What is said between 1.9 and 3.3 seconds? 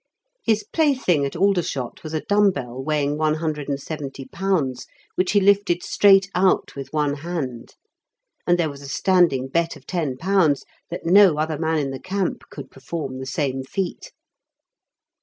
was a dumb bell weighing